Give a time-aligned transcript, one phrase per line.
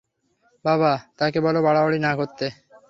[0.65, 2.45] বাবা, তাকে বলো বাড়াবাড়ি না করতে।